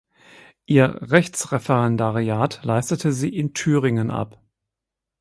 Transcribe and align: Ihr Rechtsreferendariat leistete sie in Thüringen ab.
Ihr 0.65 0.97
Rechtsreferendariat 1.03 2.61
leistete 2.63 3.13
sie 3.13 3.29
in 3.29 3.53
Thüringen 3.53 4.09
ab. 4.09 4.41